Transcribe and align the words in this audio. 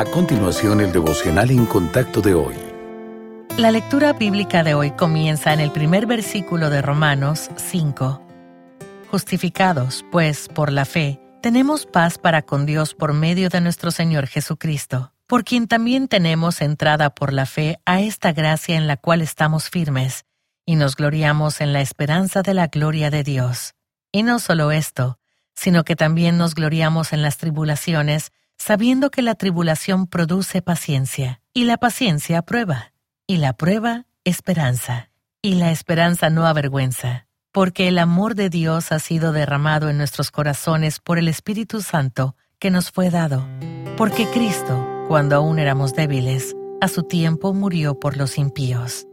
A 0.00 0.04
continuación, 0.06 0.80
el 0.80 0.92
devocional 0.92 1.50
en 1.50 1.66
contacto 1.66 2.22
de 2.22 2.32
hoy. 2.32 2.54
La 3.58 3.70
lectura 3.70 4.14
bíblica 4.14 4.64
de 4.64 4.72
hoy 4.72 4.92
comienza 4.92 5.52
en 5.52 5.60
el 5.60 5.70
primer 5.72 6.06
versículo 6.06 6.70
de 6.70 6.80
Romanos 6.80 7.50
5. 7.56 8.26
Justificados, 9.10 10.02
pues, 10.10 10.48
por 10.48 10.72
la 10.72 10.86
fe, 10.86 11.20
tenemos 11.42 11.84
paz 11.84 12.16
para 12.16 12.40
con 12.40 12.64
Dios 12.64 12.94
por 12.94 13.12
medio 13.12 13.50
de 13.50 13.60
nuestro 13.60 13.90
Señor 13.90 14.26
Jesucristo, 14.26 15.12
por 15.26 15.44
quien 15.44 15.68
también 15.68 16.08
tenemos 16.08 16.62
entrada 16.62 17.10
por 17.14 17.34
la 17.34 17.44
fe 17.44 17.78
a 17.84 18.00
esta 18.00 18.32
gracia 18.32 18.76
en 18.78 18.86
la 18.86 18.96
cual 18.96 19.20
estamos 19.20 19.68
firmes, 19.68 20.24
y 20.64 20.76
nos 20.76 20.96
gloriamos 20.96 21.60
en 21.60 21.74
la 21.74 21.82
esperanza 21.82 22.40
de 22.40 22.54
la 22.54 22.68
gloria 22.68 23.10
de 23.10 23.22
Dios. 23.22 23.74
Y 24.12 24.22
no 24.22 24.38
solo 24.38 24.72
esto, 24.72 25.18
sino 25.54 25.84
que 25.84 25.94
también 25.94 26.38
nos 26.38 26.54
gloriamos 26.54 27.12
en 27.12 27.20
las 27.20 27.36
tribulaciones, 27.36 28.32
sabiendo 28.60 29.10
que 29.10 29.22
la 29.22 29.36
tribulación 29.36 30.06
produce 30.06 30.60
paciencia, 30.60 31.40
y 31.54 31.64
la 31.64 31.78
paciencia 31.78 32.42
prueba, 32.42 32.92
y 33.26 33.38
la 33.38 33.54
prueba 33.54 34.04
esperanza, 34.22 35.08
y 35.40 35.54
la 35.54 35.70
esperanza 35.70 36.28
no 36.28 36.46
avergüenza, 36.46 37.26
porque 37.52 37.88
el 37.88 37.98
amor 37.98 38.34
de 38.34 38.50
Dios 38.50 38.92
ha 38.92 38.98
sido 38.98 39.32
derramado 39.32 39.88
en 39.88 39.96
nuestros 39.96 40.30
corazones 40.30 41.00
por 41.00 41.18
el 41.18 41.26
Espíritu 41.26 41.80
Santo 41.80 42.36
que 42.58 42.70
nos 42.70 42.90
fue 42.90 43.08
dado, 43.08 43.48
porque 43.96 44.26
Cristo, 44.26 44.86
cuando 45.08 45.36
aún 45.36 45.58
éramos 45.58 45.94
débiles, 45.94 46.54
a 46.82 46.88
su 46.88 47.02
tiempo 47.04 47.54
murió 47.54 47.98
por 47.98 48.18
los 48.18 48.36
impíos. 48.36 49.06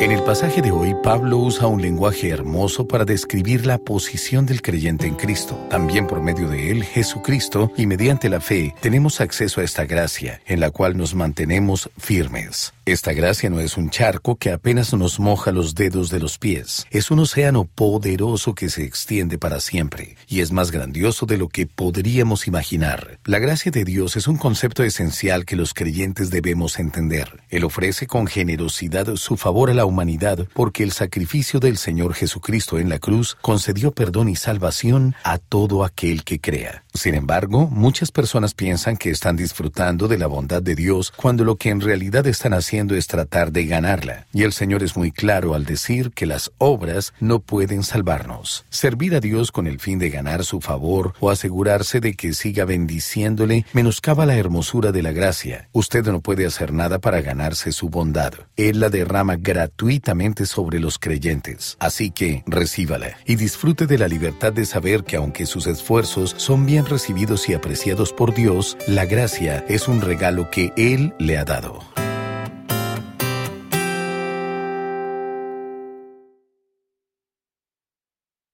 En 0.00 0.12
el 0.12 0.22
pasaje 0.22 0.62
de 0.62 0.70
hoy, 0.70 0.96
Pablo 1.02 1.36
usa 1.36 1.66
un 1.66 1.82
lenguaje 1.82 2.30
hermoso 2.30 2.88
para 2.88 3.04
describir 3.04 3.66
la 3.66 3.76
posición 3.76 4.46
del 4.46 4.62
creyente 4.62 5.06
en 5.06 5.14
Cristo. 5.14 5.54
También 5.68 6.06
por 6.06 6.22
medio 6.22 6.48
de 6.48 6.70
él, 6.70 6.84
Jesucristo, 6.84 7.70
y 7.76 7.84
mediante 7.86 8.30
la 8.30 8.40
fe, 8.40 8.74
tenemos 8.80 9.20
acceso 9.20 9.60
a 9.60 9.64
esta 9.64 9.84
gracia, 9.84 10.40
en 10.46 10.58
la 10.58 10.70
cual 10.70 10.96
nos 10.96 11.14
mantenemos 11.14 11.90
firmes. 11.98 12.72
Esta 12.90 13.12
gracia 13.12 13.48
no 13.50 13.60
es 13.60 13.76
un 13.76 13.88
charco 13.88 14.34
que 14.34 14.50
apenas 14.50 14.92
nos 14.94 15.20
moja 15.20 15.52
los 15.52 15.76
dedos 15.76 16.10
de 16.10 16.18
los 16.18 16.38
pies. 16.38 16.88
Es 16.90 17.12
un 17.12 17.20
océano 17.20 17.64
poderoso 17.64 18.52
que 18.56 18.68
se 18.68 18.82
extiende 18.82 19.38
para 19.38 19.60
siempre, 19.60 20.16
y 20.26 20.40
es 20.40 20.50
más 20.50 20.72
grandioso 20.72 21.24
de 21.24 21.38
lo 21.38 21.46
que 21.46 21.68
podríamos 21.68 22.48
imaginar. 22.48 23.20
La 23.24 23.38
gracia 23.38 23.70
de 23.70 23.84
Dios 23.84 24.16
es 24.16 24.26
un 24.26 24.36
concepto 24.38 24.82
esencial 24.82 25.44
que 25.44 25.54
los 25.54 25.72
creyentes 25.72 26.30
debemos 26.30 26.80
entender. 26.80 27.44
Él 27.48 27.62
ofrece 27.62 28.08
con 28.08 28.26
generosidad 28.26 29.14
su 29.14 29.36
favor 29.36 29.70
a 29.70 29.74
la 29.74 29.84
humanidad 29.84 30.48
porque 30.52 30.82
el 30.82 30.90
sacrificio 30.90 31.60
del 31.60 31.76
Señor 31.76 32.14
Jesucristo 32.14 32.80
en 32.80 32.88
la 32.88 32.98
cruz 32.98 33.38
concedió 33.40 33.92
perdón 33.92 34.28
y 34.28 34.34
salvación 34.34 35.14
a 35.22 35.38
todo 35.38 35.84
aquel 35.84 36.24
que 36.24 36.40
crea. 36.40 36.82
Sin 36.92 37.14
embargo, 37.14 37.68
muchas 37.68 38.10
personas 38.10 38.52
piensan 38.52 38.96
que 38.96 39.10
están 39.10 39.36
disfrutando 39.36 40.08
de 40.08 40.18
la 40.18 40.26
bondad 40.26 40.60
de 40.60 40.74
Dios 40.74 41.12
cuando 41.14 41.44
lo 41.44 41.54
que 41.54 41.70
en 41.70 41.80
realidad 41.80 42.26
están 42.26 42.52
haciendo 42.52 42.79
es 42.88 43.06
tratar 43.06 43.52
de 43.52 43.66
ganarla. 43.66 44.26
Y 44.32 44.42
el 44.42 44.52
Señor 44.52 44.82
es 44.82 44.96
muy 44.96 45.12
claro 45.12 45.54
al 45.54 45.64
decir 45.64 46.10
que 46.12 46.26
las 46.26 46.50
obras 46.58 47.12
no 47.20 47.40
pueden 47.40 47.82
salvarnos. 47.82 48.64
Servir 48.70 49.14
a 49.14 49.20
Dios 49.20 49.52
con 49.52 49.66
el 49.66 49.78
fin 49.78 49.98
de 49.98 50.10
ganar 50.10 50.44
su 50.44 50.60
favor 50.60 51.14
o 51.20 51.30
asegurarse 51.30 52.00
de 52.00 52.14
que 52.14 52.32
siga 52.32 52.64
bendiciéndole 52.64 53.66
menoscaba 53.72 54.26
la 54.26 54.36
hermosura 54.36 54.92
de 54.92 55.02
la 55.02 55.12
gracia. 55.12 55.68
Usted 55.72 56.06
no 56.06 56.20
puede 56.20 56.46
hacer 56.46 56.72
nada 56.72 56.98
para 56.98 57.20
ganarse 57.20 57.72
su 57.72 57.88
bondad. 57.88 58.32
Él 58.56 58.80
la 58.80 58.88
derrama 58.88 59.36
gratuitamente 59.36 60.46
sobre 60.46 60.80
los 60.80 60.98
creyentes. 60.98 61.76
Así 61.78 62.10
que 62.10 62.42
recíbala 62.46 63.16
y 63.26 63.36
disfrute 63.36 63.86
de 63.86 63.98
la 63.98 64.08
libertad 64.08 64.52
de 64.52 64.64
saber 64.64 65.04
que 65.04 65.16
aunque 65.16 65.46
sus 65.46 65.66
esfuerzos 65.66 66.34
son 66.38 66.66
bien 66.66 66.86
recibidos 66.86 67.48
y 67.48 67.54
apreciados 67.54 68.12
por 68.12 68.34
Dios, 68.34 68.76
la 68.86 69.04
gracia 69.04 69.64
es 69.68 69.88
un 69.88 70.00
regalo 70.00 70.50
que 70.50 70.72
Él 70.76 71.14
le 71.18 71.38
ha 71.38 71.44
dado. 71.44 71.99